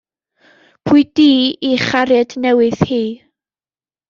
Pwy 0.87 1.01
'di 1.19 1.27
'i 1.69 1.73
chariad 1.91 2.35
newydd 2.47 2.81
hi? 2.93 3.03